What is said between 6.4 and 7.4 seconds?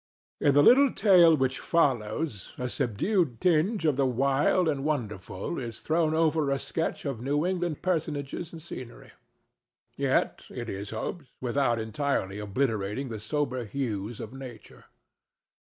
a sketch of